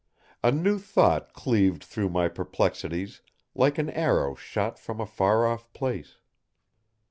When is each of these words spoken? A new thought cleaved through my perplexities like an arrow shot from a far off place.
A 0.43 0.51
new 0.51 0.79
thought 0.79 1.31
cleaved 1.33 1.83
through 1.83 2.09
my 2.09 2.27
perplexities 2.27 3.21
like 3.53 3.77
an 3.77 3.91
arrow 3.91 4.33
shot 4.33 4.79
from 4.79 4.99
a 4.99 5.05
far 5.05 5.45
off 5.45 5.71
place. 5.73 6.15